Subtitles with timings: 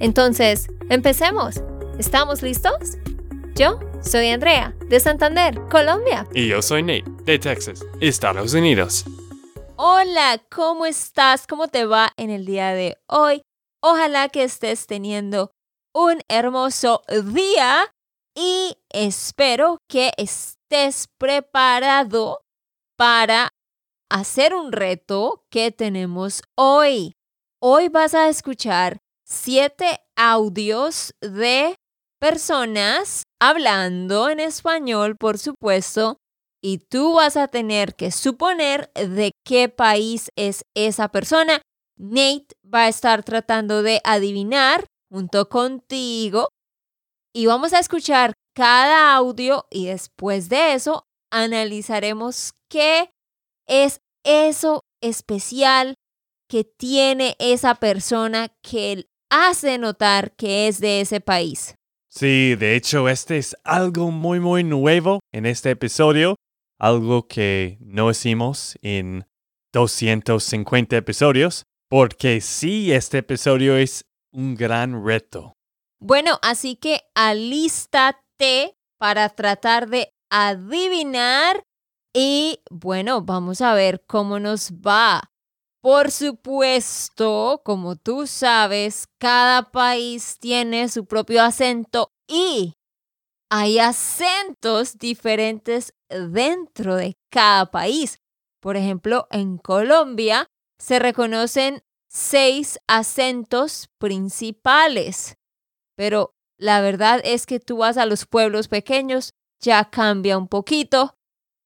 [0.00, 1.62] Entonces, empecemos.
[1.98, 2.98] ¿Estamos listos?
[3.54, 6.26] Yo soy Andrea, de Santander, Colombia.
[6.34, 9.04] Y yo soy Nate, de Texas, Estados Unidos.
[9.76, 11.46] Hola, ¿cómo estás?
[11.46, 13.42] ¿Cómo te va en el día de hoy?
[13.80, 15.52] Ojalá que estés teniendo
[15.94, 17.02] un hermoso
[17.32, 17.92] día
[18.34, 22.40] y espero que estés preparado
[22.96, 23.50] para
[24.10, 27.12] hacer un reto que tenemos hoy.
[27.60, 31.76] Hoy vas a escuchar siete audios de
[32.20, 36.18] personas hablando en español, por supuesto,
[36.62, 41.60] y tú vas a tener que suponer de qué país es esa persona.
[41.98, 46.48] Nate va a estar tratando de adivinar junto contigo
[47.34, 53.10] y vamos a escuchar cada audio y después de eso analizaremos qué
[53.68, 55.94] es eso especial
[56.48, 61.74] que tiene esa persona que hace notar que es de ese país.
[62.08, 66.36] Sí, de hecho, este es algo muy, muy nuevo en este episodio,
[66.78, 69.26] algo que no hicimos en
[69.72, 75.54] 250 episodios, porque sí, este episodio es un gran reto.
[76.00, 81.64] Bueno, así que alístate para tratar de adivinar
[82.12, 85.33] y bueno, vamos a ver cómo nos va.
[85.84, 92.72] Por supuesto, como tú sabes, cada país tiene su propio acento y
[93.50, 98.16] hay acentos diferentes dentro de cada país.
[98.62, 100.46] Por ejemplo, en Colombia
[100.78, 105.34] se reconocen seis acentos principales,
[105.98, 111.14] pero la verdad es que tú vas a los pueblos pequeños, ya cambia un poquito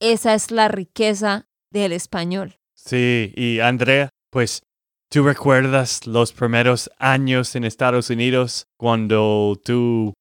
[0.01, 2.58] esa es la riqueza del español.
[2.89, 4.63] Sí, y Andrea, pues
[5.11, 10.15] tú recuerdas los primeros años en Estados Unidos cuando tú,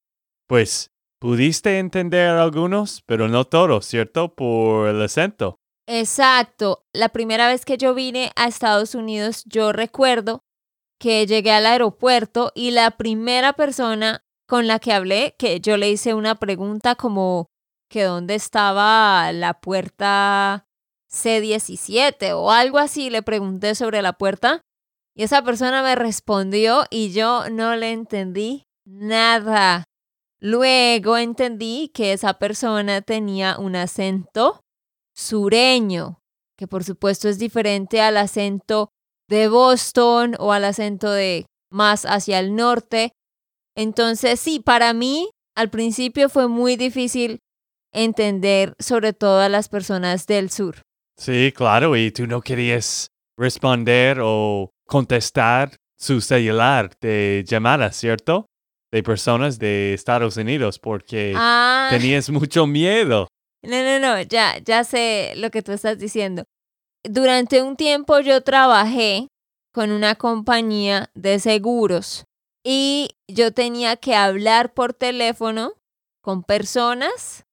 [0.46, 4.34] pues, pudiste entender algunos, pero no todos, ¿cierto?
[4.34, 5.56] Por el acento.
[5.86, 6.84] Exacto.
[6.92, 10.42] La primera vez que yo vine a Estados Unidos, yo recuerdo
[11.00, 15.88] que llegué al aeropuerto y la primera persona con la que hablé, que yo le
[15.88, 17.46] hice una pregunta como,
[17.88, 20.67] que dónde estaba la puerta
[21.10, 24.60] C17 o algo así, le pregunté sobre la puerta
[25.14, 29.84] y esa persona me respondió y yo no le entendí nada.
[30.40, 34.60] Luego entendí que esa persona tenía un acento
[35.14, 36.20] sureño,
[36.56, 38.90] que por supuesto es diferente al acento
[39.28, 43.12] de Boston o al acento de más hacia el norte.
[43.76, 47.40] Entonces sí, para mí al principio fue muy difícil
[47.92, 50.82] entender sobre todo a las personas del sur.
[51.18, 58.46] Sí, claro, y tú no querías responder o contestar su celular de llamadas, ¿cierto?
[58.92, 61.88] De personas de Estados Unidos porque ah.
[61.90, 63.26] tenías mucho miedo.
[63.64, 66.44] No, no, no, ya, ya sé lo que tú estás diciendo.
[67.02, 69.26] Durante un tiempo yo trabajé
[69.72, 72.24] con una compañía de seguros
[72.64, 75.72] y yo tenía que hablar por teléfono
[76.22, 77.44] con personas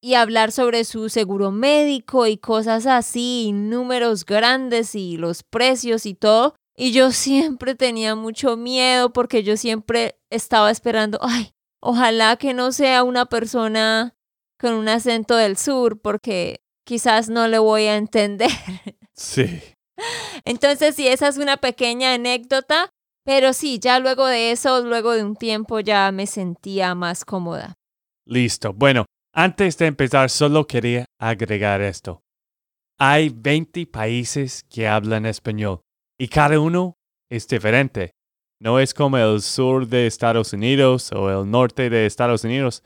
[0.00, 6.14] y hablar sobre su seguro médico y cosas así, números grandes y los precios y
[6.14, 6.54] todo.
[6.76, 11.50] Y yo siempre tenía mucho miedo porque yo siempre estaba esperando, ay,
[11.80, 14.14] ojalá que no sea una persona
[14.58, 18.50] con un acento del sur porque quizás no le voy a entender.
[19.20, 19.60] Sí.
[20.44, 22.90] Entonces, sí, esa es una pequeña anécdota,
[23.24, 27.74] pero sí, ya luego de eso, luego de un tiempo ya me sentía más cómoda.
[28.24, 28.72] Listo.
[28.72, 32.22] Bueno, antes de empezar, solo quería agregar esto.
[32.98, 35.80] Hay 20 países que hablan español
[36.18, 36.96] y cada uno
[37.30, 38.10] es diferente.
[38.60, 42.82] No es como el sur de Estados Unidos o el norte de Estados Unidos.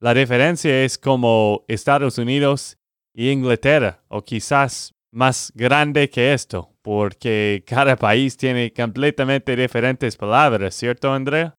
[0.00, 2.76] La diferencia es como Estados Unidos
[3.12, 10.76] y Inglaterra, o quizás más grande que esto, porque cada país tiene completamente diferentes palabras,
[10.76, 11.54] ¿cierto, Andrea?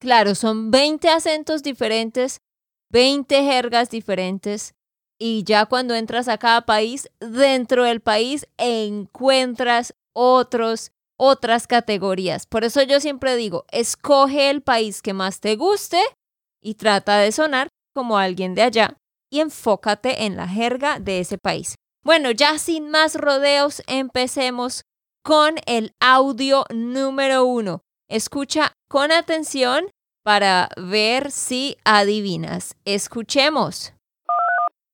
[0.00, 2.40] Claro, son 20 acentos diferentes
[2.90, 4.74] 20 jergas diferentes
[5.18, 12.46] y ya cuando entras a cada país, dentro del país encuentras otros otras categorías.
[12.46, 16.02] Por eso yo siempre digo, escoge el país que más te guste
[16.60, 18.96] y trata de sonar como alguien de allá
[19.30, 21.76] y enfócate en la jerga de ese país.
[22.04, 24.82] Bueno, ya sin más rodeos, empecemos
[25.22, 27.80] con el audio número uno.
[28.08, 29.86] Escucha con atención
[30.24, 32.74] para ver si adivinas.
[32.84, 33.92] Escuchemos.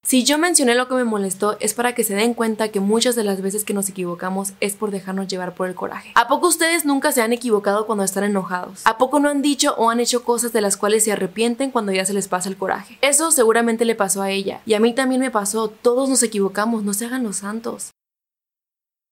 [0.03, 3.15] Si yo mencioné lo que me molestó es para que se den cuenta que muchas
[3.15, 6.11] de las veces que nos equivocamos es por dejarnos llevar por el coraje.
[6.17, 8.85] ¿A poco ustedes nunca se han equivocado cuando están enojados?
[8.87, 11.93] ¿A poco no han dicho o han hecho cosas de las cuales se arrepienten cuando
[11.93, 12.99] ya se les pasa el coraje?
[13.03, 15.69] Eso seguramente le pasó a ella y a mí también me pasó.
[15.69, 17.91] Todos nos equivocamos, no se hagan los santos.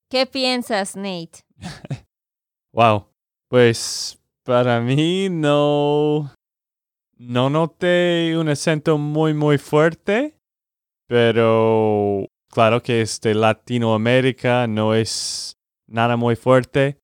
[0.09, 1.45] ¿Qué piensas, Nate?
[2.73, 3.05] wow.
[3.47, 4.18] Pues
[4.49, 6.33] para mí no...
[7.17, 10.39] No noté un acento muy, muy fuerte
[11.09, 15.57] pero claro que este Latinoamérica no es
[15.87, 16.99] nada muy fuerte.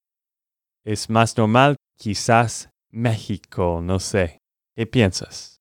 [0.85, 4.37] Es más normal, quizás México, no sé.
[4.75, 5.57] ¿Qué piensas?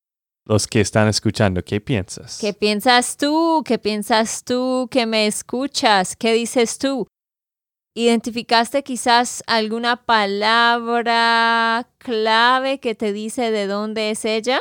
[0.46, 2.38] Los que están escuchando, ¿qué piensas?
[2.38, 3.62] ¿Qué piensas tú?
[3.64, 6.14] ¿Qué piensas tú que me escuchas?
[6.14, 7.06] ¿Qué dices tú?
[7.96, 14.58] ¿Identificaste quizás alguna palabra clave que te dice de dónde es ella?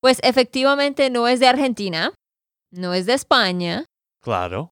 [0.00, 2.14] Pues efectivamente no es de Argentina,
[2.72, 3.84] no es de España.
[4.22, 4.70] Claro.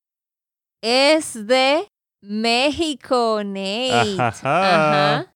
[0.83, 1.87] Es de
[2.23, 4.17] México, Nate.
[4.19, 5.35] Ajá.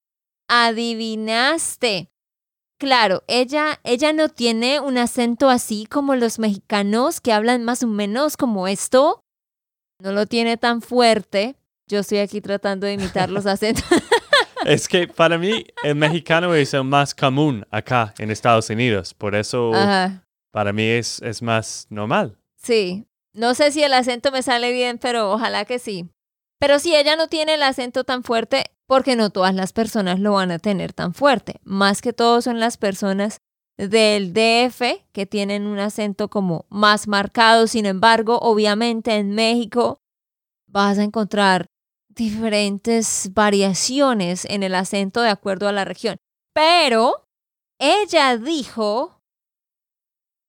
[0.49, 2.09] Adivinaste.
[2.79, 7.87] Claro, ella, ella no tiene un acento así como los mexicanos que hablan más o
[7.87, 9.21] menos como esto.
[10.01, 11.60] No lo tiene tan fuerte.
[11.91, 13.85] Yo estoy aquí tratando de imitar los acentos.
[14.65, 19.13] es que para mí el mexicano es el más común acá en Estados Unidos.
[19.13, 19.73] Por eso
[20.53, 22.39] para mí es, es más normal.
[22.57, 26.09] Sí, no sé si el acento me sale bien, pero ojalá que sí.
[26.61, 30.35] Pero si ella no tiene el acento tan fuerte, porque no todas las personas lo
[30.35, 31.61] van a tener tan fuerte.
[31.65, 33.41] Más que todo son las personas
[33.77, 37.67] del DF que tienen un acento como más marcado.
[37.67, 39.99] Sin embargo, obviamente en México
[40.69, 41.67] vas a encontrar
[42.15, 46.17] diferentes variaciones en el acento de acuerdo a la región.
[46.55, 47.27] Pero
[47.79, 49.21] ella dijo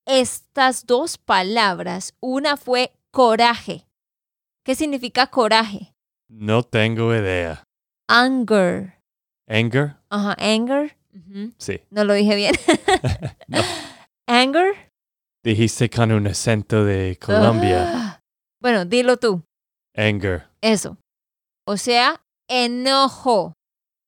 [0.05, 2.13] estas dos palabras.
[2.19, 3.87] Una fue coraje.
[4.65, 5.93] ¿Qué significa coraje?
[6.29, 7.63] No tengo idea.
[8.09, 8.99] Anger.
[9.47, 9.95] Anger.
[10.09, 10.97] Ajá, anger.
[11.57, 11.81] Sí.
[11.89, 12.53] No lo dije bien.
[14.27, 14.91] Anger.
[15.43, 17.91] Dijiste con un acento de Colombia.
[17.93, 18.19] Ah.
[18.61, 19.43] Bueno, dilo tú.
[19.95, 20.47] Anger.
[20.61, 20.97] Eso.
[21.71, 23.53] O sea, enojo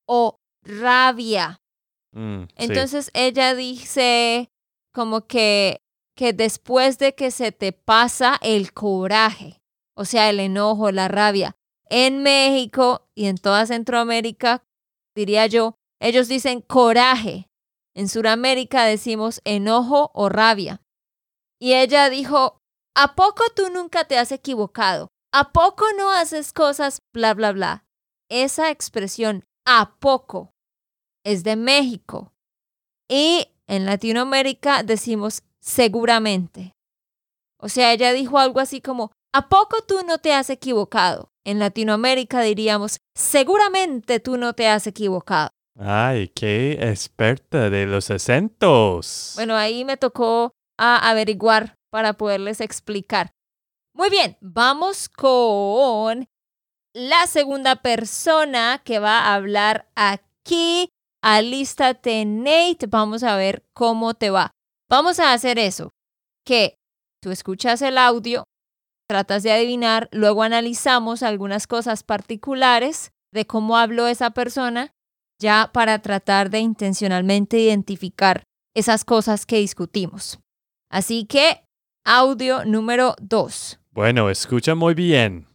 [0.05, 1.61] o rabia.
[2.13, 4.51] Mm, Entonces ella dice
[4.93, 5.79] como que
[6.13, 9.61] que después de que se te pasa el coraje,
[9.95, 11.55] o sea, el enojo, la rabia,
[11.89, 14.65] en México y en toda Centroamérica,
[15.15, 17.47] diría yo, ellos dicen coraje.
[17.95, 20.81] En Sudamérica decimos enojo o rabia.
[21.61, 22.59] Y ella dijo,
[22.93, 25.12] ¿a poco tú nunca te has equivocado?
[25.33, 27.85] ¿A poco no haces cosas bla, bla, bla?
[28.29, 30.53] Esa expresión, ¿a poco?
[31.25, 32.33] es de México.
[33.09, 36.73] Y en Latinoamérica decimos seguramente.
[37.59, 41.31] O sea, ella dijo algo así como, ¿a poco tú no te has equivocado?
[41.45, 45.49] En Latinoamérica diríamos, seguramente tú no te has equivocado.
[45.79, 49.33] Ay, qué experta de los acentos.
[49.35, 53.31] Bueno, ahí me tocó a averiguar para poderles explicar.
[53.95, 56.27] Muy bien, vamos con
[56.93, 60.89] la segunda persona que va a hablar aquí.
[61.21, 62.87] Alístate, Nate.
[62.87, 64.51] Vamos a ver cómo te va.
[64.89, 65.91] Vamos a hacer eso,
[66.45, 66.75] que
[67.21, 68.45] tú escuchas el audio,
[69.07, 74.91] tratas de adivinar, luego analizamos algunas cosas particulares de cómo habló esa persona,
[75.39, 78.43] ya para tratar de intencionalmente identificar
[78.75, 80.39] esas cosas que discutimos.
[80.91, 81.63] Así que,
[82.05, 83.79] audio número dos.
[83.93, 85.45] Bueno, escucha muy bien.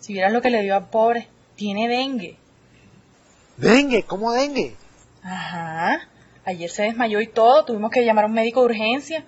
[0.00, 2.36] Si vieras lo que le dio al pobre, tiene dengue.
[3.56, 4.02] ¿Dengue?
[4.02, 4.74] ¿Cómo dengue?
[5.22, 6.08] Ajá.
[6.44, 9.24] Ayer se desmayó y todo, tuvimos que llamar a un médico de urgencia.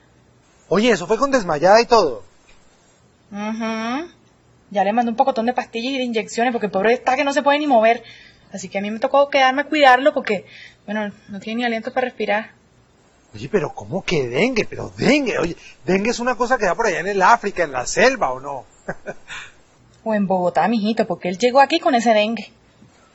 [0.69, 2.25] Oye, eso fue con desmayada y todo.
[3.31, 7.23] Ya le mandé un pocotón de pastillas y de inyecciones porque el pobre está que
[7.23, 8.03] no se puede ni mover.
[8.53, 10.47] Así que a mí me tocó quedarme a cuidarlo porque,
[10.85, 12.62] bueno, no tiene ni aliento para respirar.
[13.35, 14.67] Oye, pero ¿cómo que dengue?
[14.69, 17.73] Pero dengue, oye, dengue es una cosa que da por allá en el África, en
[17.73, 18.65] la selva, ¿o no?
[20.05, 22.53] o en Bogotá, mijito, porque él llegó aquí con ese dengue.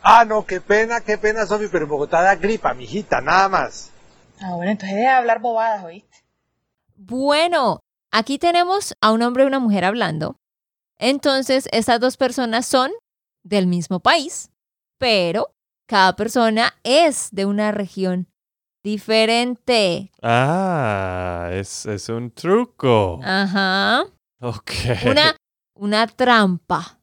[0.02, 3.92] Ah, no, qué pena, qué pena, Sofi, pero en Bogotá da gripa, mijita, nada más.
[4.40, 6.18] Ah, bueno, entonces deja de hablar bobadas, ¿oíste?
[6.96, 7.80] Bueno,
[8.12, 10.38] aquí tenemos a un hombre y una mujer hablando.
[10.98, 12.92] Entonces, estas dos personas son
[13.44, 14.50] del mismo país,
[14.98, 15.52] pero
[15.88, 18.28] cada persona es de una región
[18.88, 20.12] diferente.
[20.22, 23.20] Ah, es, es un truco.
[23.22, 24.06] Ajá.
[24.40, 24.72] Ok.
[25.06, 25.36] Una,
[25.76, 26.98] una trampa.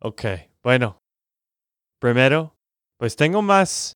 [0.00, 0.24] Ok,
[0.62, 0.98] bueno.
[2.00, 2.54] Primero,
[2.96, 3.94] pues tengo más...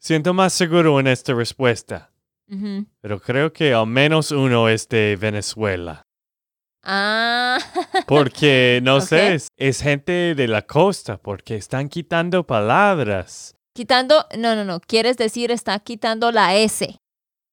[0.00, 2.10] Siento más seguro en esta respuesta,
[3.00, 6.02] pero creo que al menos uno es de Venezuela.
[6.82, 7.58] Ah,
[8.08, 13.54] Porque, no sé, es, es gente de la costa, porque están quitando palabras.
[13.74, 16.96] Quitando, no, no, no, quieres decir está quitando la S.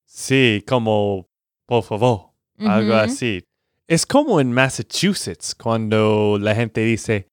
[0.05, 1.27] Sí, como,
[1.67, 3.43] por favor, algo así.
[3.87, 7.27] Es como en Massachusetts, cuando la gente dice,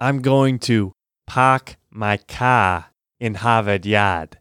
[0.00, 0.92] I'm going to
[1.26, 4.40] park my car in Harvard Yard.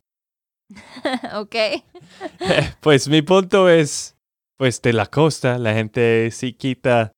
[1.36, 1.84] ok.
[2.82, 4.16] pues mi punto es,
[4.58, 7.12] pues de la costa, la gente sí quita.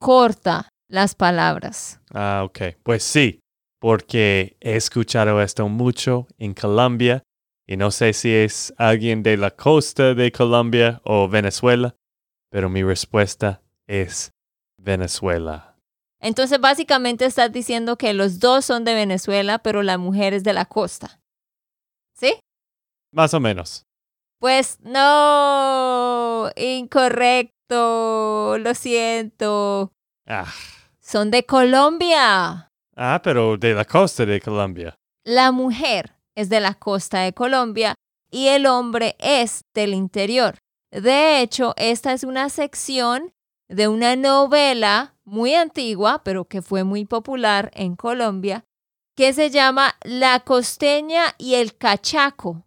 [0.00, 2.00] Corta las palabras.
[2.12, 2.76] Ah, ok.
[2.82, 3.40] Pues sí,
[3.80, 7.22] porque he escuchado esto mucho en Colombia
[7.66, 11.94] y no sé si es alguien de la costa de Colombia o Venezuela,
[12.50, 14.32] pero mi respuesta es
[14.78, 15.76] Venezuela.
[16.20, 20.52] Entonces, básicamente estás diciendo que los dos son de Venezuela, pero la mujer es de
[20.52, 21.20] la costa.
[22.14, 22.34] ¿Sí?
[23.12, 23.84] Más o menos.
[24.40, 29.92] Pues no, incorrecto, lo siento.
[30.26, 30.52] Ah,
[31.00, 32.67] Son de Colombia.
[32.98, 34.94] Ah, pero de la costa de Colombia.
[35.24, 37.94] La mujer es de la costa de Colombia
[38.30, 40.58] y el hombre es del interior.
[40.90, 43.32] De hecho, esta es una sección
[43.68, 48.64] de una novela muy antigua, pero que fue muy popular en Colombia,
[49.16, 52.66] que se llama La costeña y el cachaco.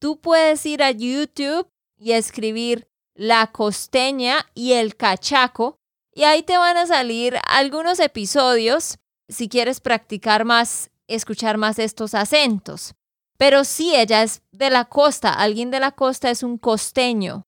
[0.00, 5.76] Tú puedes ir a YouTube y escribir La costeña y el cachaco
[6.14, 8.98] y ahí te van a salir algunos episodios
[9.32, 12.94] si quieres practicar más, escuchar más estos acentos.
[13.38, 17.46] Pero sí, ella es de la costa, alguien de la costa es un costeño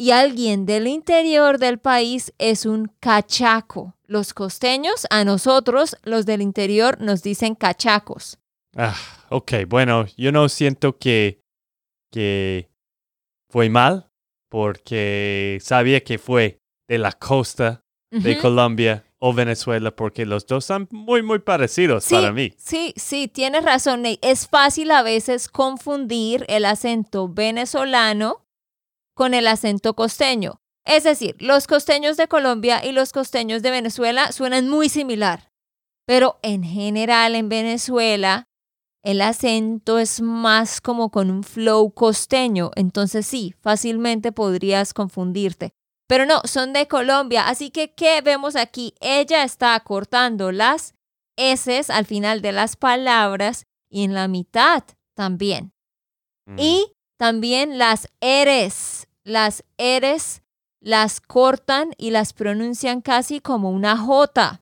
[0.00, 3.96] y alguien del interior del país es un cachaco.
[4.06, 8.38] Los costeños, a nosotros, los del interior, nos dicen cachacos.
[8.76, 8.96] Ah,
[9.28, 11.42] ok, bueno, yo no siento que,
[12.10, 12.70] que
[13.50, 14.10] fue mal,
[14.48, 18.38] porque sabía que fue de la costa de.
[18.38, 22.54] Colombia o Venezuela, porque los dos son muy, muy parecidos Sí, para mí.
[22.56, 24.02] Sí, sí, tienes razón.
[24.02, 24.18] Nate.
[24.22, 28.46] Es fácil a veces confundir el acento venezolano
[29.14, 30.62] con el acento costeño.
[30.86, 35.52] Es decir, los costeños de Colombia y los costeños de Venezuela suenan muy similar.
[36.06, 38.48] Pero en general en Venezuela
[39.02, 42.70] el acento es más como con un flow costeño.
[42.74, 45.74] Entonces sí, fácilmente podrías confundirte.
[46.10, 47.46] Pero no, son de Colombia.
[47.46, 48.94] Así que, ¿qué vemos aquí?
[49.00, 50.96] Ella está cortando las
[51.38, 54.82] S al final de las palabras y en la mitad
[55.14, 55.72] también.
[56.46, 56.56] Mm.
[56.58, 59.06] Y también las eres.
[59.22, 60.42] Las eres
[60.80, 64.60] las cortan y las pronuncian casi como una J.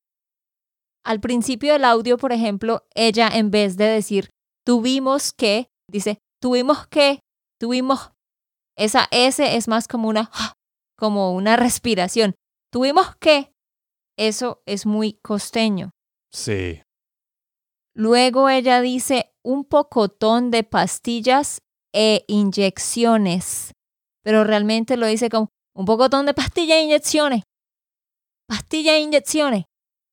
[1.02, 4.28] Al principio del audio, por ejemplo, ella en vez de decir
[4.66, 7.20] tuvimos que, dice tuvimos que,
[7.58, 8.12] tuvimos.
[8.76, 10.30] Esa S es más como una,
[10.98, 12.34] como una respiración.
[12.70, 13.52] Tuvimos que.
[14.18, 15.90] Eso es muy costeño.
[16.32, 16.82] Sí.
[17.94, 21.62] Luego ella dice un pocotón de pastillas
[21.94, 23.72] e inyecciones,
[24.24, 27.42] pero realmente lo dice como un pocotón de pastillas e inyecciones.
[28.48, 29.64] Pastillas e inyecciones.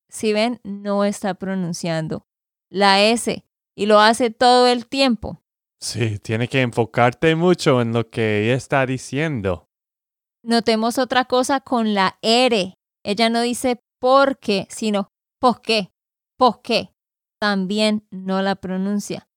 [0.08, 2.26] Si ven, no está pronunciando
[2.70, 3.44] la S
[3.76, 5.42] y lo hace todo el tiempo.
[5.80, 9.65] Sí, tiene que enfocarte mucho en lo que ella está diciendo.
[10.46, 12.78] Notemos otra cosa con la R.
[13.02, 15.10] Ella no dice por qué, sino
[15.40, 15.92] por qué,
[16.38, 16.94] por qué.
[17.40, 19.28] También no la pronuncia.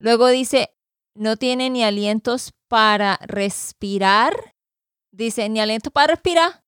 [0.00, 0.76] Luego dice,
[1.14, 4.56] no tiene ni alientos para respirar.
[5.12, 6.64] Dice, ni aliento para respirar.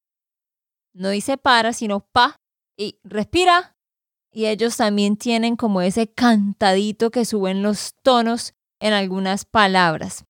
[0.95, 2.37] No dice para, sino pa.
[2.79, 3.77] Y respira.
[4.33, 10.27] Y ellos también tienen como ese cantadito que suben los tonos en algunas palabras.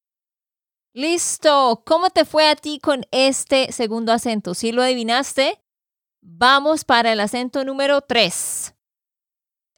[0.92, 1.82] Listo.
[1.87, 4.54] ¿Cómo te fue a ti con este segundo acento?
[4.54, 5.61] ¿Sí lo adivinaste?
[6.20, 8.75] Vamos para el acento número 3.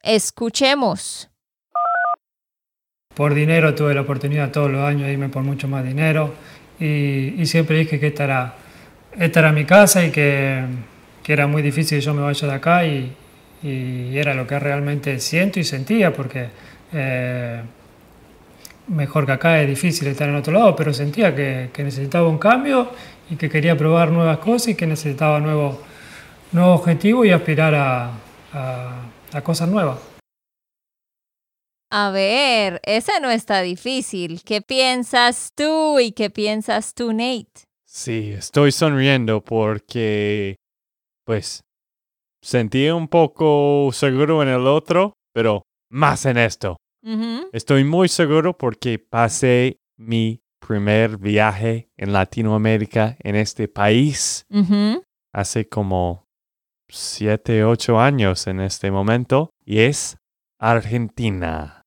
[0.01, 1.29] Escuchemos.
[3.15, 6.33] Por dinero tuve la oportunidad todos los años de irme por mucho más dinero
[6.79, 8.55] y, siempre dije que esta
[9.15, 10.65] era, mi casa y que,
[11.21, 13.15] que era muy difícil que yo me vaya de acá y,
[13.61, 16.49] y era lo que realmente siento y sentía porque
[16.91, 17.61] eh,
[18.87, 22.37] mejor que acá es difícil estar en otro lado, pero sentía que, que necesitaba un
[22.37, 22.91] cambio
[23.29, 25.77] y que quería probar nuevas cosas y que necesitaba nuevos
[26.51, 28.11] nuevo objetivos y aspirar a,
[28.53, 29.01] a,
[29.33, 29.99] a cosas nuevas.
[31.91, 34.41] A ver, esa no está difícil.
[34.43, 37.65] ¿Qué piensas tú y qué piensas tú, Nate?
[37.85, 40.55] Sí, estoy sonriendo porque,
[41.25, 41.61] pues,
[42.41, 45.61] sentí un poco seguro en el otro, pero
[45.91, 46.77] más en esto.
[47.51, 54.45] Estoy muy seguro porque pasé mi primer viaje en Latinoamérica en este país
[55.33, 56.27] hace como
[56.87, 60.17] siete, ocho años en este momento y es
[60.59, 61.82] Argentina.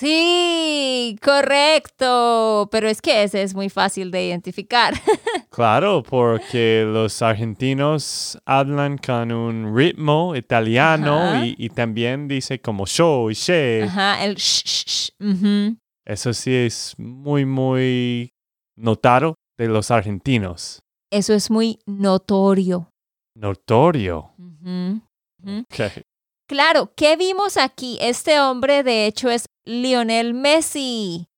[0.00, 2.68] Sí, correcto.
[2.72, 4.94] Pero es que ese es muy fácil de identificar.
[5.52, 13.28] Claro, porque los argentinos hablan con un ritmo italiano y, y también dice como yo
[13.30, 13.82] y she.
[13.82, 15.10] Ajá, el sh, sh, sh.
[15.20, 15.76] Ujú.
[16.06, 18.30] Eso sí es muy, muy
[18.76, 20.78] notado de los argentinos.
[21.10, 22.88] Eso es muy notorio.
[23.36, 24.30] Notorio.
[24.38, 25.00] Ujú.
[25.42, 25.58] Ujú.
[25.68, 26.04] Ok.
[26.50, 27.96] Claro, ¿qué vimos aquí?
[28.00, 31.28] Este hombre, de hecho, es Lionel Messi,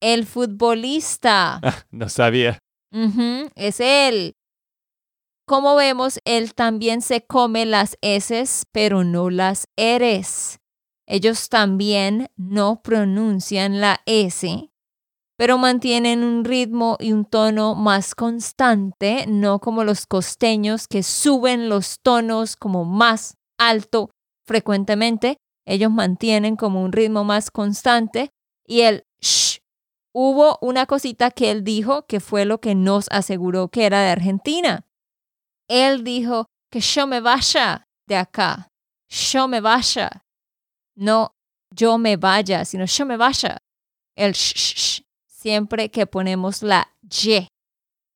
[0.00, 1.60] el futbolista.
[1.92, 2.58] No sabía.
[3.54, 4.34] Es él.
[5.46, 10.58] Como vemos, él también se come las S, pero no las Rs.
[11.06, 14.72] Ellos también no pronuncian la S,
[15.36, 21.68] pero mantienen un ritmo y un tono más constante, no como los costeños que suben
[21.68, 24.10] los tonos como más alto
[24.48, 25.36] frecuentemente.
[25.66, 28.30] Ellos mantienen como un ritmo más constante
[28.66, 29.58] y el sh
[30.14, 34.10] hubo una cosita que él dijo que fue lo que nos aseguró que era de
[34.10, 34.86] Argentina.
[35.68, 38.68] Él dijo que yo me vaya de acá,
[39.08, 40.24] yo me vaya.
[40.96, 41.34] No
[41.70, 43.58] yo me vaya, sino yo me vaya.
[44.16, 47.46] El sh, sh, sh, siempre que ponemos la Y.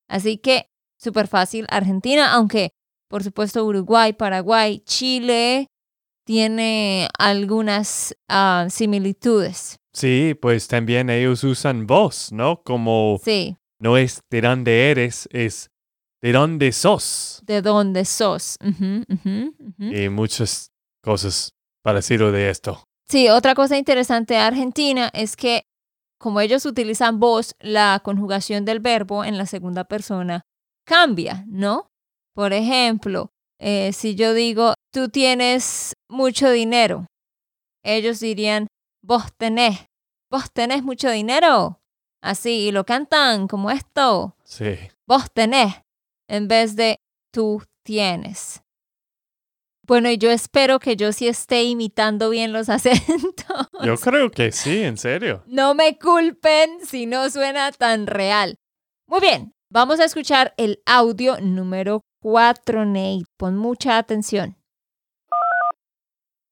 [0.09, 0.65] Así que
[0.99, 2.71] súper fácil Argentina, aunque
[3.07, 5.67] por supuesto Uruguay, Paraguay, Chile
[6.25, 9.77] tiene algunas ah, similitudes.
[9.93, 12.63] Sí, pues también ellos usan voz, ¿no?
[12.63, 13.57] Como Sí.
[13.79, 15.69] no es de dónde eres, es
[16.21, 17.41] de dónde sos.
[17.45, 18.57] de dónde sos.
[19.79, 20.71] Y muchas
[21.03, 21.51] cosas
[21.83, 22.83] parecido de esto.
[23.09, 25.63] Sí, otra cosa interesante de Argentina es que
[26.17, 30.45] como ellos utilizan vos, la conjugación del verbo en la segunda persona
[30.85, 31.91] cambia, ¿no?
[32.33, 33.32] Por ejemplo,
[33.65, 37.07] eh, si yo digo, tú tienes mucho dinero,
[37.83, 38.67] ellos dirían,
[39.01, 39.85] vos tenés,
[40.29, 41.79] vos tenés mucho dinero.
[42.21, 44.77] Así, y lo cantan como esto, Sí.
[45.07, 45.75] vos tenés,
[46.29, 46.97] en vez de
[47.33, 48.61] tú tienes.
[49.85, 53.67] Bueno, y yo espero que yo sí esté imitando bien los acentos.
[53.83, 55.43] Yo creo que sí, en serio.
[55.47, 58.55] No me culpen si no suena tan real.
[59.07, 63.25] Muy bien, vamos a escuchar el audio número 4, Nate.
[63.37, 64.55] Pon mucha atención.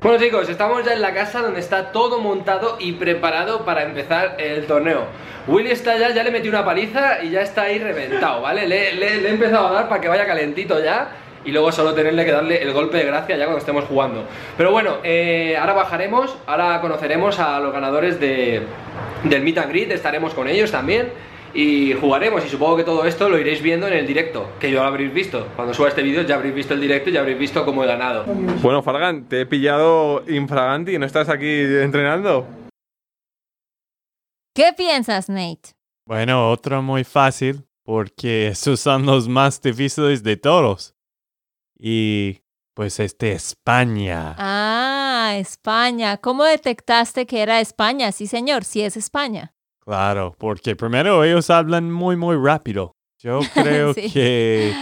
[0.01, 4.35] Bueno chicos, estamos ya en la casa donde está todo montado y preparado para empezar
[4.39, 5.05] el torneo.
[5.47, 8.67] Willy está ya, ya le metí una paliza y ya está ahí reventado, ¿vale?
[8.67, 11.11] Le, le- he empezado a dar para que vaya calentito ya
[11.45, 14.25] y luego solo tenerle que darle el golpe de gracia ya cuando estemos jugando.
[14.57, 18.63] Pero bueno, eh, ahora bajaremos, ahora conoceremos a los ganadores de,
[19.23, 21.11] del Meet and Greet, estaremos con ellos también
[21.53, 24.81] y jugaremos y supongo que todo esto lo iréis viendo en el directo, que ya
[24.81, 25.47] lo habréis visto.
[25.55, 27.87] Cuando suba este vídeo ya habréis visto el directo y ya habréis visto cómo he
[27.87, 28.25] ganado.
[28.61, 32.47] Bueno, Fargan, te he pillado infraganti, ¿no estás aquí entrenando?
[34.53, 35.71] ¿Qué piensas, Nate?
[36.05, 40.95] Bueno, otro muy fácil, porque esos son los más difíciles de todos.
[41.77, 42.41] Y
[42.73, 44.35] pues es de España.
[44.37, 46.17] Ah, España.
[46.17, 48.11] ¿Cómo detectaste que era España?
[48.11, 49.53] Sí, señor, sí es España.
[49.83, 52.93] Claro, porque primero ellos hablan muy, muy rápido.
[53.19, 54.11] Yo creo Sí.
[54.11, 54.73] que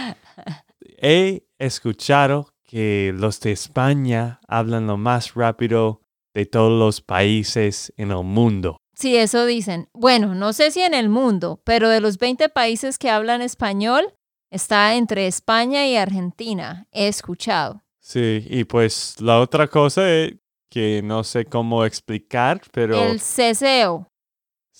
[1.02, 6.02] he escuchado que los de España hablan lo más rápido
[6.34, 8.76] de todos los países en el mundo.
[8.94, 9.88] Sí, eso dicen.
[9.94, 14.04] Bueno, no sé si en el mundo, pero de los 20 países que hablan español,
[14.50, 16.86] está entre España y Argentina.
[16.92, 17.82] He escuchado.
[17.98, 20.34] Sí, y pues la otra cosa es
[20.70, 24.06] que no sé cómo explicar, pero El ceseo.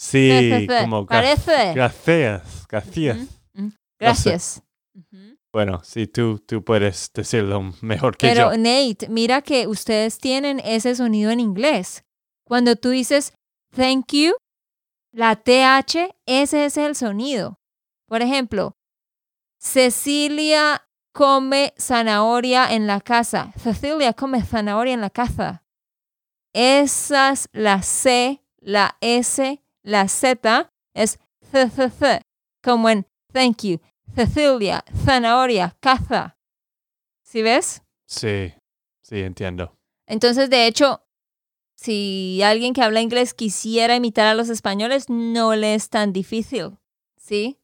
[0.01, 1.75] Sí, como Parece.
[1.75, 3.19] gracias, gracias.
[3.99, 4.63] Gracias.
[5.53, 8.59] Bueno, sí, tú, tú puedes decirlo mejor que Pero yo.
[8.59, 12.05] Nate, mira que ustedes tienen ese sonido en inglés.
[12.45, 13.35] Cuando tú dices
[13.77, 14.33] thank you,
[15.13, 17.59] la TH, ese es el sonido.
[18.07, 18.73] Por ejemplo,
[19.61, 23.53] Cecilia come zanahoria en la casa.
[23.57, 25.63] Cecilia come zanahoria en la casa.
[26.55, 31.19] Esas, la C, la S, la Z, es
[31.51, 32.23] th, th, th,
[32.63, 33.81] como en thank you.
[34.15, 36.37] Cecilia, zanahoria, caza.
[37.23, 37.83] ¿Sí ves?
[38.07, 38.53] Sí,
[39.03, 39.77] sí, entiendo.
[40.07, 41.05] Entonces, de hecho,
[41.77, 46.79] si alguien que habla inglés quisiera imitar a los españoles, no le es tan difícil,
[47.17, 47.59] ¿sí?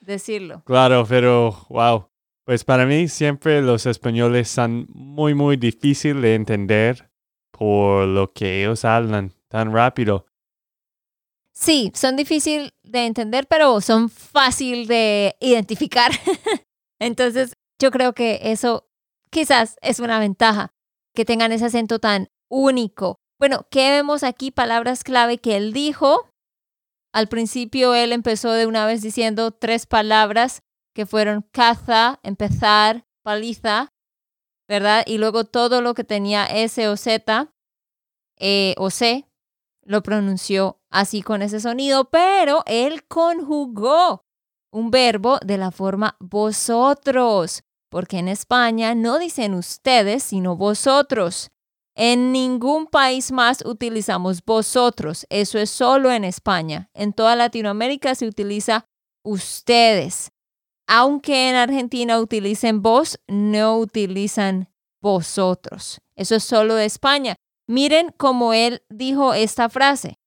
[0.00, 0.62] Decirlo.
[0.64, 2.08] Claro, pero wow.
[2.44, 7.10] Pues para mí siempre los españoles son muy, muy difíciles de entender
[7.50, 10.26] por lo que ellos hablan tan rápido.
[11.60, 16.12] Sí, son difíciles de entender, pero son fácil de identificar.
[17.00, 18.88] Entonces, yo creo que eso
[19.32, 20.72] quizás es una ventaja,
[21.16, 23.16] que tengan ese acento tan único.
[23.40, 24.52] Bueno, ¿qué vemos aquí?
[24.52, 26.30] Palabras clave que él dijo.
[27.12, 30.62] Al principio él empezó de una vez diciendo tres palabras
[30.94, 33.88] que fueron caza, empezar, paliza,
[34.68, 35.02] ¿verdad?
[35.08, 37.52] Y luego todo lo que tenía S o Z
[38.38, 39.28] eh, o C
[39.88, 44.22] lo pronunció así con ese sonido, pero él conjugó
[44.70, 51.50] un verbo de la forma vosotros, porque en España no dicen ustedes, sino vosotros.
[51.96, 56.90] En ningún país más utilizamos vosotros, eso es solo en España.
[56.92, 58.84] En toda Latinoamérica se utiliza
[59.24, 60.30] ustedes.
[60.86, 64.68] Aunque en Argentina utilicen vos, no utilizan
[65.00, 66.00] vosotros.
[66.14, 67.36] Eso es solo de España.
[67.68, 70.18] Miren cómo él dijo esta frase.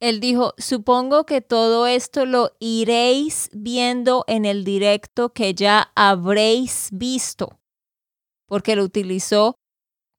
[0.00, 6.90] Él dijo, supongo que todo esto lo iréis viendo en el directo que ya habréis
[6.92, 7.58] visto,
[8.46, 9.56] porque lo utilizó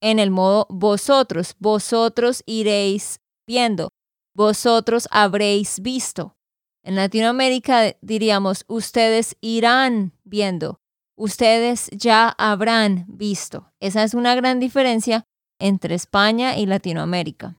[0.02, 3.90] en el modo vosotros, vosotros iréis viendo,
[4.36, 6.36] vosotros habréis visto.
[6.84, 10.82] En Latinoamérica diríamos, ustedes irán viendo,
[11.16, 13.72] ustedes ya habrán visto.
[13.80, 15.24] Esa es una gran diferencia
[15.60, 17.58] entre España y Latinoamérica.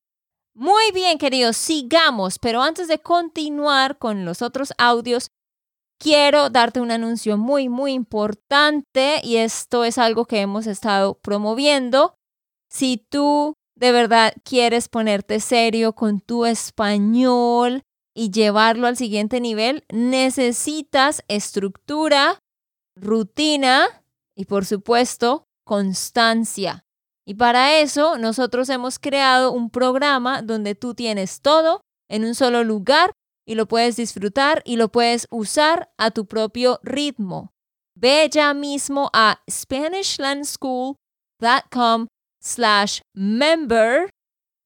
[0.54, 5.30] Muy bien, queridos, sigamos, pero antes de continuar con los otros audios,
[5.98, 12.14] quiero darte un anuncio muy, muy importante y esto es algo que hemos estado promoviendo.
[12.68, 17.82] Si tú de verdad quieres ponerte serio con tu español
[18.14, 22.40] y llevarlo al siguiente nivel, necesitas estructura,
[22.96, 23.86] rutina
[24.34, 26.84] y por supuesto constancia.
[27.28, 32.64] Y para eso nosotros hemos creado un programa donde tú tienes todo en un solo
[32.64, 33.12] lugar
[33.46, 37.52] y lo puedes disfrutar y lo puedes usar a tu propio ritmo.
[37.94, 42.06] Ve ya mismo a SpanishLandSchool.com
[42.42, 44.08] slash member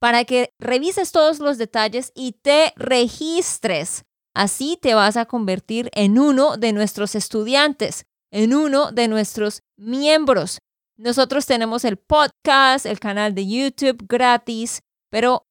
[0.01, 4.03] para que revises todos los detalles y te registres.
[4.37, 10.61] Así te vas a convertir en uno de nuestros estudiantes, en uno de nuestros miembros.
[11.03, 15.49] Nosotros tenemos el podcast, el canal de YouTube gratis, pero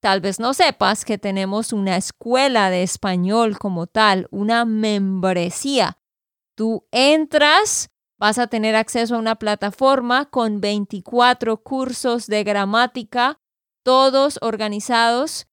[0.00, 5.96] tal vez no sepas que tenemos una escuela de español como tal, una membresía.
[6.56, 13.38] Tú entras, vas a tener acceso a una plataforma con 24 cursos de gramática,
[13.84, 15.46] todos organizados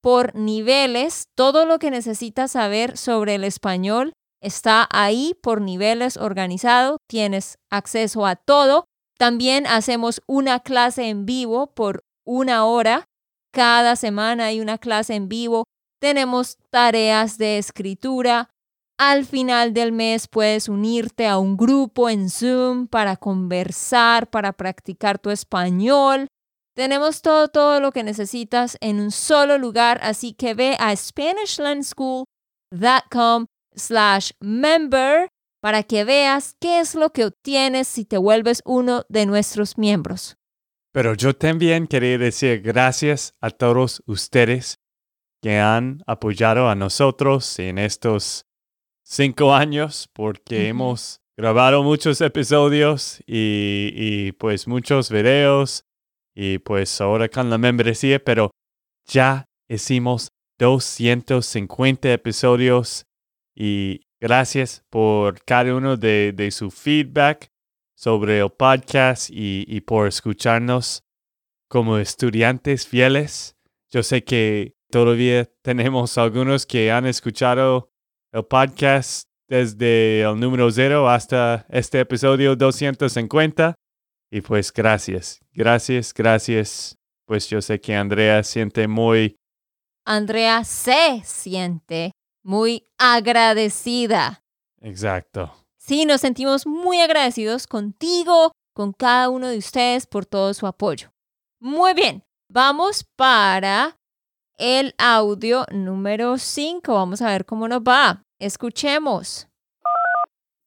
[0.00, 1.30] por niveles.
[1.34, 4.12] Todo lo que necesitas saber sobre el español
[4.44, 8.84] está ahí por niveles organizado, tienes acceso a todo.
[9.18, 13.06] También hacemos una clase en vivo por una hora.
[13.52, 15.64] Cada semana hay una clase en vivo.
[16.00, 18.50] Tenemos tareas de escritura.
[18.98, 25.18] Al final del mes puedes unirte a un grupo en Zoom para conversar, para practicar
[25.18, 26.26] tu español.
[26.76, 33.46] Tenemos todo, todo lo que necesitas en un solo lugar, así que ve a SpanishLandSchool.com
[33.74, 35.28] slash member
[35.60, 40.36] para que veas qué es lo que obtienes si te vuelves uno de nuestros miembros.
[40.92, 44.78] Pero yo también quería decir gracias a todos ustedes
[45.42, 48.46] que han apoyado a nosotros en estos
[49.02, 55.84] cinco años porque hemos grabado muchos episodios y, y pues muchos videos
[56.34, 58.50] y pues ahora con la membresía, pero
[59.06, 63.06] ya hicimos 250 episodios
[63.54, 67.50] y gracias por cada uno de, su feedback
[67.96, 71.04] sobre el podcast y, y por escucharnos
[71.68, 73.56] como estudiantes fieles.
[73.90, 77.90] Yo sé que todavía tenemos algunos que han escuchado
[78.32, 83.74] el podcast desde el número cero hasta este episodio 250.
[84.30, 86.98] Y pues gracias, gracias, gracias.
[87.26, 89.36] Pues yo sé que Andrea siente muy...
[90.04, 92.12] Andrea se siente
[92.44, 94.44] muy agradecida.
[94.80, 95.52] Exacto.
[95.76, 101.12] Sí, nos sentimos muy agradecidos contigo, con cada uno de ustedes por todo su apoyo.
[101.60, 103.98] Muy bien, vamos para
[104.58, 106.94] el audio número 5.
[106.94, 108.22] Vamos a ver cómo nos va.
[108.38, 109.48] Escuchemos.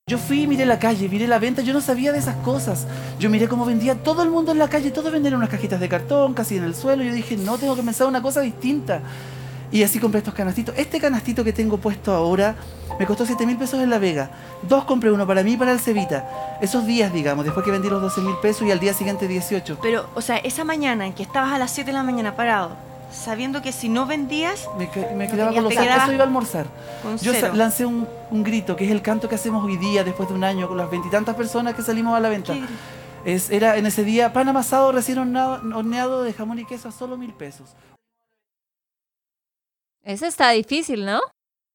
[0.09, 2.87] Yo fui, miré la calle, miré la venta, yo no sabía de esas cosas.
[3.19, 5.89] Yo miré cómo vendía todo el mundo en la calle, todos vendían unas cajitas de
[5.89, 7.03] cartón, casi en el suelo.
[7.03, 9.01] Yo dije, no, tengo que pensar una cosa distinta.
[9.71, 10.73] Y así compré estos canastitos.
[10.77, 12.55] Este canastito que tengo puesto ahora
[12.99, 14.29] me costó 7 mil pesos en La Vega.
[14.63, 16.57] Dos compré uno para mí y para el Cevita.
[16.61, 19.79] Esos días, digamos, después que vendí los 12 mil pesos y al día siguiente 18.
[19.81, 22.71] Pero, o sea, esa mañana en que estabas a las 7 de la mañana parado,
[23.11, 24.67] sabiendo que si no vendías...
[24.77, 26.65] Me, me quedaba con los Eso iba a almorzar.
[27.03, 30.29] con Yo lancé un, un grito, que es el canto que hacemos hoy día, después
[30.29, 32.55] de un año, con las veintitantas personas que salimos a la venta.
[33.25, 37.17] Era en ese día pan amasado recién horneado, horneado de jamón y queso a solo
[37.17, 37.75] mil pesos.
[40.07, 41.19] Ese está difícil, ¿no?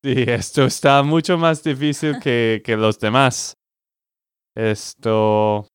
[0.03, 3.53] Sí, esto está mucho más difícil que, que los demás.
[4.57, 5.69] Esto...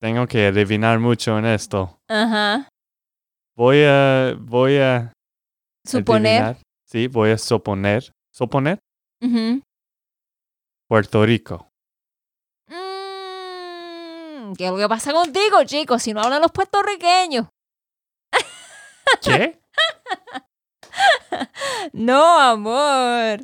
[0.00, 2.00] Tengo que adivinar mucho en esto.
[2.08, 2.68] Ajá.
[3.56, 4.34] Voy a...
[4.40, 5.12] Voy a...
[5.86, 6.42] Suponer.
[6.42, 6.62] adivinar.
[6.84, 8.12] Sí, voy a suponer.
[8.32, 8.80] ¿Suponer?
[9.22, 9.62] Ujú.
[10.88, 11.70] Puerto Rico.
[12.66, 16.02] Mm, ¿Qué es lo que pasa contigo, chicos?
[16.02, 17.46] Si no hablan los puertorriqueños.
[19.22, 19.60] ¿Qué?
[21.92, 23.40] No, amor.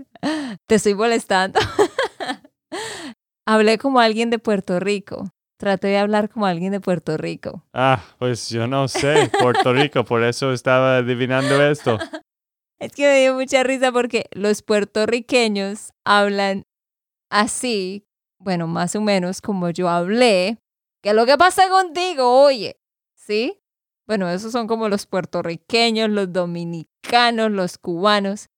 [0.66, 1.60] Te estoy molestando.
[3.46, 5.30] Hablé como alguien de Puerto Rico.
[5.58, 7.64] Traté de hablar como alguien de Puerto Rico.
[7.72, 9.30] Ah, pues yo no sé.
[9.38, 11.98] Puerto Rico, por eso estaba adivinando esto.
[12.80, 16.64] Es que me dio mucha risa porque los puertorriqueños hablan
[17.30, 18.04] así,
[18.38, 20.58] bueno, más o menos como yo hablé.
[21.02, 22.42] ¿Qué es lo que pasa contigo?
[22.44, 22.76] Oye,
[23.14, 23.62] ¿sí?
[24.06, 28.48] Bueno, esos son como los puertorriqueños, los dominicanos, los cubanos.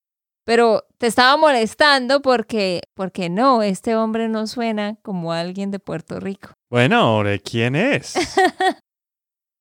[0.45, 6.21] Pero te estaba molestando porque, porque no, este hombre no suena como alguien de Puerto
[6.21, 6.53] Rico.
[6.69, 8.13] Bueno, ¿de quién es?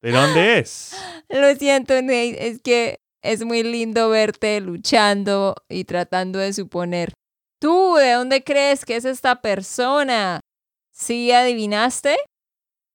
[0.02, 0.96] ¿De dónde es?
[1.28, 7.14] Lo siento, Nate, es que es muy lindo verte luchando y tratando de suponer.
[7.60, 10.40] ¿Tú de dónde crees que es esta persona?
[10.92, 12.16] ¿Sí adivinaste?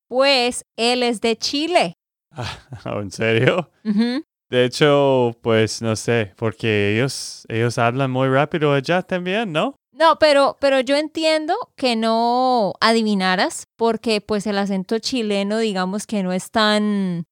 [0.08, 1.96] Pues él es de Chile.
[2.32, 2.60] Ah,
[3.02, 3.70] ¿En serio?
[4.50, 9.76] De hecho, pues no sé, porque ellos, ellos hablan muy rápido allá también, ¿no?
[9.94, 16.24] No, pero, pero yo entiendo que no adivinaras, porque pues el acento chileno, digamos que
[16.24, 17.26] no es tan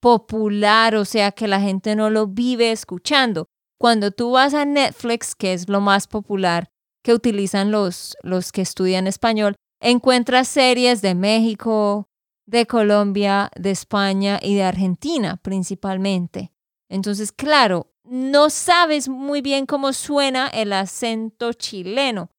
[0.00, 3.46] popular, o sea que la gente no lo vive escuchando.
[3.78, 6.68] Cuando tú vas a Netflix, que es lo más popular
[7.02, 12.08] que utilizan los, los que estudian español, encuentras series de México,
[12.46, 16.52] de Colombia, de España y de Argentina principalmente.
[16.88, 22.30] Entonces, claro, no sabes muy bien cómo suena el acento chileno.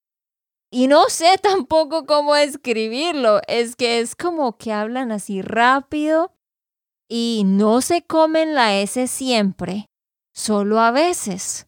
[0.71, 3.41] Y no sé tampoco cómo escribirlo.
[3.47, 6.31] Es que es como que hablan así rápido
[7.07, 9.87] y no se comen la S siempre,
[10.33, 11.67] solo a veces.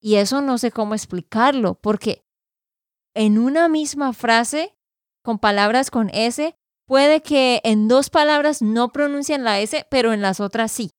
[0.00, 2.24] Y eso no sé cómo explicarlo, porque
[3.14, 4.76] en una misma frase,
[5.22, 6.56] con palabras con S,
[6.88, 10.90] puede que en dos palabras no pronuncien la S, pero en las otras sí.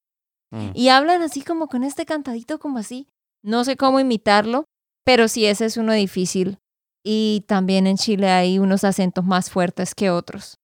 [0.51, 0.69] Mm.
[0.73, 3.09] Y hablan así como con este cantadito como así.
[3.43, 4.65] No sé cómo imitarlo,
[5.03, 6.59] pero sí ese es uno difícil.
[7.03, 10.55] Y también en Chile hay unos acentos más fuertes que otros.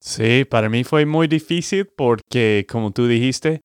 [0.00, 3.62] Sí, para mí fue muy difícil porque, como tú dijiste,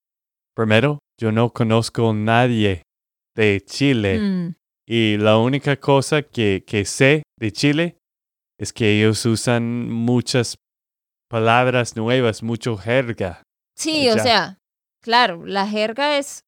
[0.55, 2.83] primero, yo no conozco a nadie
[3.35, 4.55] de Chile Mm,
[4.87, 7.97] y la única cosa que, que sé de Chile
[8.57, 10.57] es que ellos usan muchas
[11.29, 13.43] palabras nuevas, mucho jerga.
[13.77, 14.23] Sí, o Ya.
[14.23, 14.57] sea,
[15.01, 16.43] claro, la jerga es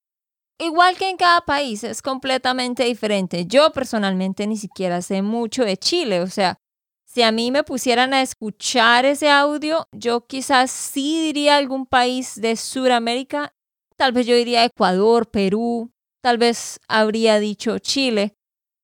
[0.59, 3.45] igual que en cada país, es completamente diferente.
[3.45, 6.57] Yo personalmente ni siquiera sé mucho de Chile, o sea,
[7.05, 12.39] si a mí me pusieran a escuchar ese audio, yo quizás sí diría algún país
[12.39, 13.53] de Sudamérica,
[13.97, 15.91] tal vez yo diría Ecuador, Perú,
[16.23, 18.35] tal vez habría dicho Chile,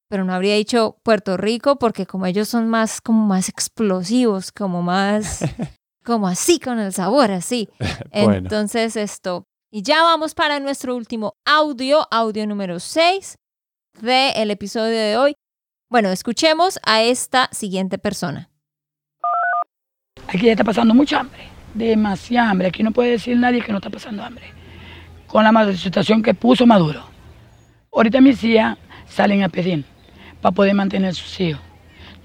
[0.09, 4.81] pero no habría dicho Puerto Rico porque como ellos son más como más explosivos, como
[4.81, 5.39] más
[6.07, 7.67] como así con el sabor, así.
[8.13, 8.33] Bueno.
[8.33, 13.37] Entonces esto, y ya vamos para nuestro último audio, audio número 6
[14.01, 15.35] del episodio de hoy.
[15.89, 18.49] Bueno, escuchemos a esta siguiente persona.
[20.27, 22.69] Aquí ya está pasando mucha hambre, demasiada hambre.
[22.69, 24.45] Aquí no puede decir nadie que no está pasando hambre.
[25.27, 27.03] Con la mala situación que puso Maduro.
[27.91, 29.83] Ahorita mis hijas salen a pedir
[30.41, 31.61] para poder mantener sus hijos.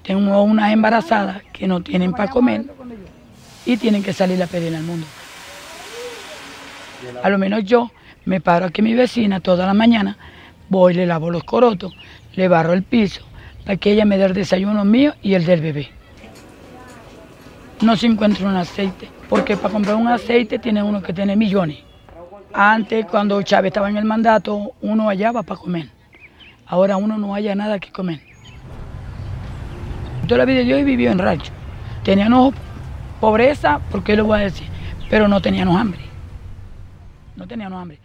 [0.04, 2.66] Tengo unas embarazadas que no tienen para comer
[3.64, 5.06] y tienen que salir a pedir al mundo.
[7.22, 7.90] A lo menos yo
[8.24, 10.16] me paro aquí a mi vecina toda la mañana,
[10.68, 11.94] voy, le lavo los corotos,
[12.34, 13.22] le barro el piso,
[13.64, 16.02] para que ella me dé el desayuno mío y el del bebé
[17.82, 21.78] no se encuentra un aceite, porque para comprar un aceite tiene uno que tiene millones.
[22.54, 25.88] Antes, cuando Chávez estaba en el mandato, uno hallaba para comer.
[26.66, 28.20] Ahora uno no haya nada que comer.
[30.26, 31.52] Toda la vida yo he vivido en rancho.
[32.04, 32.54] Teníamos
[33.22, 34.66] pobreza, ¿por qué lo voy a decir?
[35.08, 36.00] Pero no teníamos hambre.
[37.36, 38.00] No teníamos hambre.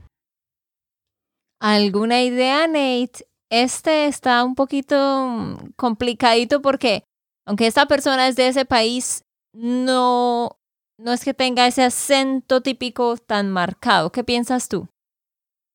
[1.60, 3.26] ¿Alguna idea, Nate?
[3.50, 4.96] Este está un poquito
[5.28, 7.04] mm, complicadito porque
[7.48, 10.52] aunque esta persona es de ese país, no,
[11.00, 14.12] no es que tenga ese acento típico tan marcado.
[14.12, 14.88] ¿Qué piensas tú?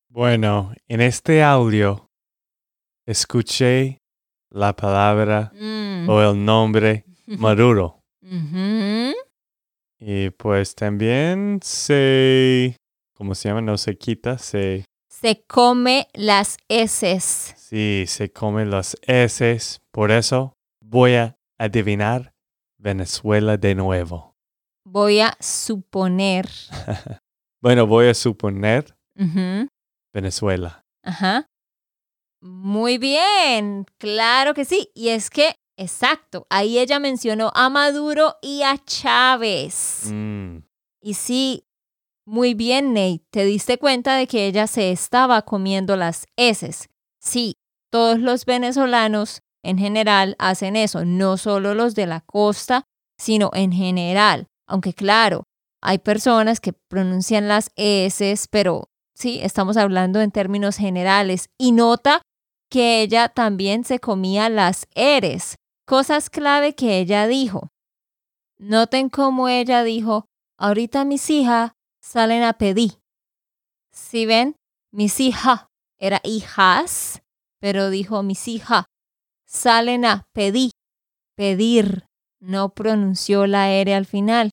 [0.09, 2.07] Bueno, en este audio
[3.05, 3.97] escuché
[4.51, 6.07] la palabra Mm.
[6.09, 7.99] o el nombre Maduro.
[10.05, 12.75] Y pues también se,
[13.15, 13.61] ¿cómo se llama?
[13.61, 17.53] No se quita, se, Se come las heces.
[17.57, 19.79] sí, se come las heces.
[19.91, 22.33] Por eso voy a adivinar
[22.77, 24.35] Venezuela de nuevo.
[24.85, 26.49] Voy a suponer.
[27.61, 28.93] Bueno, voy a suponer.
[30.13, 30.81] Venezuela.
[31.01, 31.45] Ajá.
[32.41, 34.89] Muy bien, claro que sí.
[34.93, 40.03] Y es que, exacto, ahí ella mencionó a Maduro y a Chávez.
[40.11, 40.57] Mm,
[41.01, 41.65] Y sí,
[42.25, 46.89] muy bien, Nate, te diste cuenta de que ella se estaba comiendo las heces.
[47.19, 47.55] Sí,
[47.91, 52.83] todos los venezolanos en general hacen eso, no solo los de la costa,
[53.17, 54.47] sino en general.
[54.67, 55.43] Aunque claro,
[55.81, 61.49] hay personas que pronuncian las heces, pero sí, estamos hablando en términos generales.
[61.57, 62.21] Y nota
[62.69, 65.55] que ella también se comía las eres,
[65.85, 67.69] cosas clave que ella dijo.
[68.57, 70.25] Noten cómo ella dijo,
[70.57, 72.99] ahorita mis hijas salen a pedir.
[73.91, 74.55] Si ven,
[74.91, 75.67] mis hijas,
[75.97, 77.21] era hijas,
[77.59, 78.85] pero dijo mis hijas,
[79.45, 80.71] salen a pedir,
[81.35, 82.05] pedir,
[82.39, 84.51] no pronunció la R al final.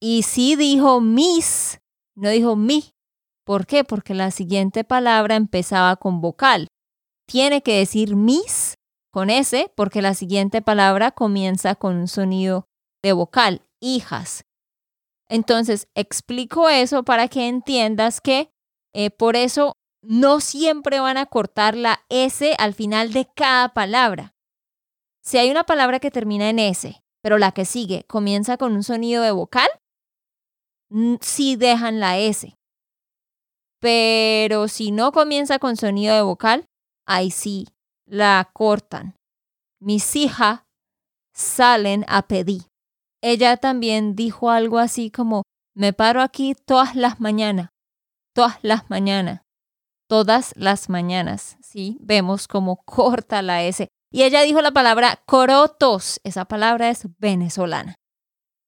[0.00, 1.80] Y sí dijo mis,
[2.14, 2.92] no dijo mi.
[3.44, 3.84] ¿Por qué?
[3.84, 6.68] Porque la siguiente palabra empezaba con vocal.
[7.26, 8.74] Tiene que decir mis
[9.14, 12.66] con S porque la siguiente palabra comienza con un sonido
[13.00, 14.44] de vocal, hijas.
[15.28, 18.50] Entonces, explico eso para que entiendas que
[18.92, 24.34] eh, por eso no siempre van a cortar la S al final de cada palabra.
[25.22, 28.82] Si hay una palabra que termina en S, pero la que sigue comienza con un
[28.82, 29.68] sonido de vocal,
[31.20, 32.56] sí dejan la S.
[33.80, 36.66] Pero si no comienza con sonido de vocal,
[37.06, 37.68] ahí sí
[38.06, 39.16] la cortan.
[39.80, 40.60] Mis hijas
[41.34, 42.62] salen a pedir.
[43.22, 45.42] Ella también dijo algo así como,
[45.74, 47.70] me paro aquí todas las mañanas,
[48.34, 49.42] todas las mañanas,
[50.08, 51.56] todas las mañanas.
[51.62, 53.88] Sí, vemos cómo corta la S.
[54.12, 56.20] Y ella dijo la palabra corotos.
[56.22, 57.96] Esa palabra es venezolana.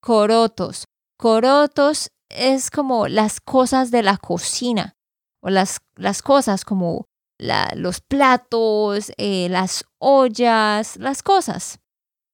[0.01, 0.87] Corotos.
[1.19, 4.95] Corotos es como las cosas de la cocina
[5.41, 7.07] o las, las cosas como
[7.39, 11.79] la- los platos, eh, las ollas, las cosas.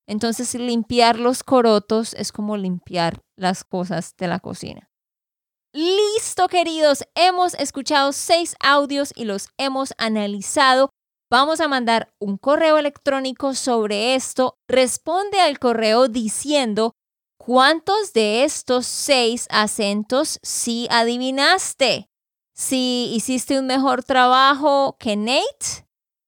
[0.08, 4.88] Entonces limpiar los corotos es como limpiar las cosas de la cocina.
[5.74, 7.04] Listo, queridos.
[7.14, 10.90] Hemos escuchado seis audios y los hemos analizado.
[11.30, 14.56] Vamos a mandar un correo electrónico sobre esto.
[14.68, 16.92] Responde al correo diciendo
[17.38, 22.08] cuántos de estos seis acentos sí adivinaste.
[22.54, 25.86] Si hiciste un mejor trabajo que Nate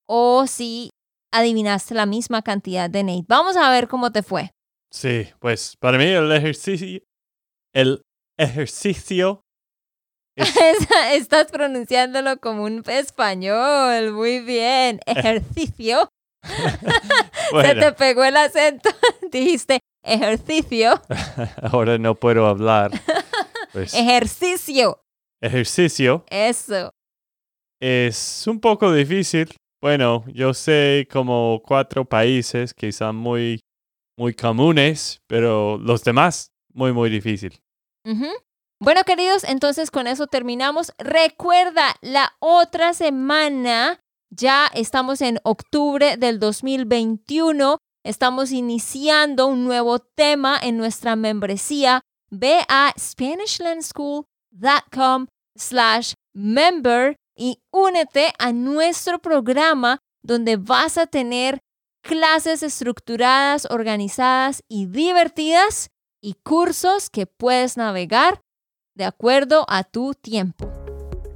[0.08, 0.90] o si
[1.32, 3.24] adivinaste la misma cantidad de Nate.
[3.28, 4.50] Vamos a ver cómo te fue.
[4.90, 7.00] Sí, pues para mí el ejercicio,
[7.74, 8.02] el
[8.38, 9.44] ejercicio
[11.12, 14.12] Estás pronunciándolo como un español.
[14.12, 15.00] Muy bien.
[15.06, 16.08] Ejercicio.
[17.62, 18.90] Se te pegó el acento.
[19.32, 21.00] Dijiste ejercicio.
[21.62, 22.90] ahora no puedo hablar.
[23.72, 25.00] Pues Ejercicio.
[25.44, 26.90] Ejercicio Eso.
[27.80, 29.54] es un poco difícil.
[29.80, 33.60] Bueno, yo sé como cuatro países que son muy,
[34.16, 37.60] muy comunes, pero los demás muy, muy difícil.
[38.80, 40.92] Bueno, queridos, entonces con eso terminamos.
[40.98, 47.78] Recuerda, la otra semana ya estamos en octubre del 2021.
[48.04, 52.00] Estamos iniciando un nuevo tema en nuestra membresía.
[52.30, 55.26] Ve a SpanishLandSchool.com
[55.56, 61.60] slash member y únete a nuestro programa donde vas a tener
[62.02, 65.88] clases estructuradas, organizadas y divertidas
[66.22, 68.40] y cursos que puedes navegar
[68.94, 70.70] de acuerdo a tu tiempo.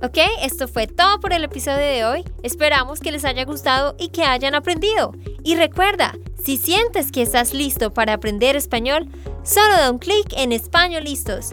[0.01, 2.25] Ok, esto fue todo por el episodio de hoy.
[2.45, 5.12] Esperamos que les haya gustado y que hayan aprendido.
[5.43, 6.14] Y recuerda,
[6.45, 9.09] si sientes que estás listo para aprender español,
[9.43, 11.53] solo da un clic en Español Listos.